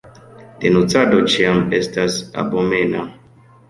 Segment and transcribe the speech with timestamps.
[0.63, 3.09] Denuncado ĉiam estas abomena.